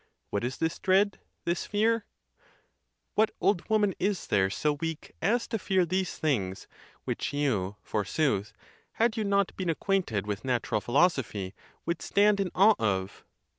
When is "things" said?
6.17-6.67